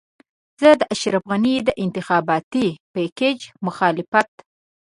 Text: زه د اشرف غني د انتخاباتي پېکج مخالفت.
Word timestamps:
زه 0.61 0.69
د 0.79 0.81
اشرف 0.93 1.23
غني 1.31 1.55
د 1.67 1.69
انتخاباتي 1.83 2.67
پېکج 2.93 3.37
مخالفت. 3.65 4.31